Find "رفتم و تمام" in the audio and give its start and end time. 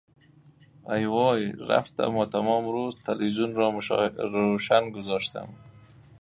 1.69-2.65